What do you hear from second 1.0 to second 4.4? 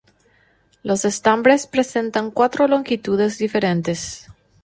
estambres presentan cuatro longitudes diferentes.